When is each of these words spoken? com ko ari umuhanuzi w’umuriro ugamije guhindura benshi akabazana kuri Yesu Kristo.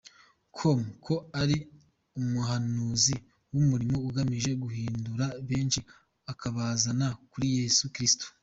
com 0.55 0.79
ko 1.05 1.15
ari 1.41 1.57
umuhanuzi 2.19 3.15
w’umuriro 3.53 3.97
ugamije 4.07 4.51
guhindura 4.63 5.25
benshi 5.49 5.79
akabazana 6.31 7.07
kuri 7.31 7.47
Yesu 7.59 7.85
Kristo. 7.95 8.25